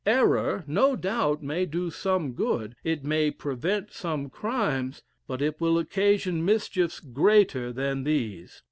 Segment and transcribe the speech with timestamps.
[0.07, 5.77] Error, no doubt, may do some good; it may prevent some crimes, but it will
[5.77, 8.59] occasion mischiefs greater than these.